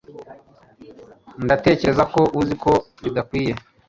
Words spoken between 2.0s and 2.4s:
ko